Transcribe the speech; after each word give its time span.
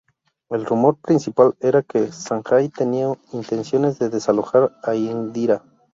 El 0.49 0.65
rumor 0.65 0.95
principal 0.97 1.53
era 1.59 1.83
que 1.83 2.11
Sanjay 2.11 2.69
tenía 2.69 3.09
intenciones 3.33 3.99
de 3.99 4.09
desalojar 4.09 4.75
a 4.81 4.95
Indira. 4.95 5.61